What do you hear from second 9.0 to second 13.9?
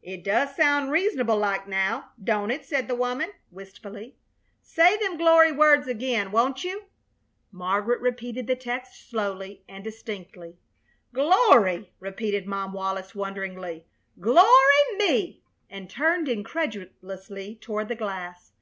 slowly and distinctly. "Glory!" repeated Mom Wallis, wonderingly.